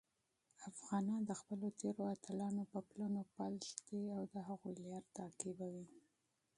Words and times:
افغانان 0.69 1.21
د 1.25 1.31
خپلو 1.39 1.67
تېرو 1.81 2.03
اتلانو 2.15 2.63
په 2.71 2.79
پلونو 2.87 3.21
پل 3.33 3.53
ږدي 3.67 4.03
او 4.15 4.21
د 4.33 4.35
هغوی 4.47 4.73
لاره 4.85 5.07
تعقیبوي. 5.17 5.85